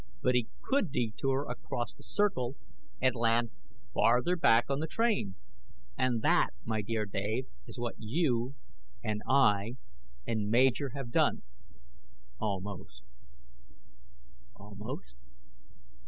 But 0.23 0.33
he 0.33 0.47
could 0.63 0.91
detour 0.91 1.45
across 1.47 1.93
the 1.93 2.01
circle 2.01 2.55
and 2.99 3.13
land 3.13 3.51
farther 3.93 4.35
back 4.35 4.65
on 4.67 4.79
the 4.79 4.87
train! 4.87 5.35
And 5.95 6.23
that, 6.23 6.49
my 6.65 6.81
dear 6.81 7.05
Dave, 7.05 7.45
is 7.67 7.77
what 7.77 7.97
you 7.99 8.55
and 9.03 9.21
I 9.29 9.73
and 10.25 10.49
Major 10.49 10.89
have 10.95 11.11
done 11.11 11.43
almost." 12.39 13.03
"Almost?" 14.55 15.17